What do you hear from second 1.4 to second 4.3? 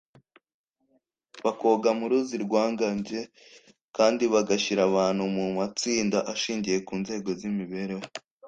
bakoga mu ruzi rwa gange, kandi